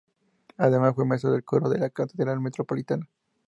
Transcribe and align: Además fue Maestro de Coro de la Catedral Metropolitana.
Además 0.57 0.95
fue 0.95 1.05
Maestro 1.05 1.31
de 1.31 1.43
Coro 1.43 1.69
de 1.69 1.77
la 1.77 1.91
Catedral 1.91 2.39
Metropolitana. 2.39 3.07